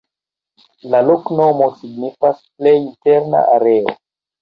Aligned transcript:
La 0.93 1.01
loknomo 1.09 1.69
signifas: 1.83 2.43
"plej 2.59 2.75
interna 2.83 3.47
areo". 3.61 3.99